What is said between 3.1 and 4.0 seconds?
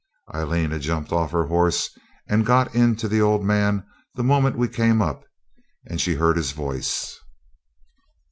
old man